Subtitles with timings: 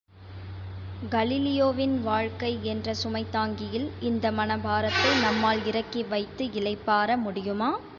[1.11, 7.71] கலீலியோவின் வாழ்க்கை என்ற சுமைதாங்கியில் இந்த மன பாரத்தை நம்மால் இறக்கிவைத்து இளைப்பாற முடியுமா?